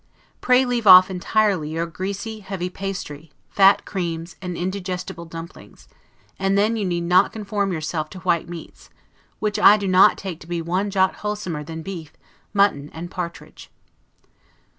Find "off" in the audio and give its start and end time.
0.87-1.11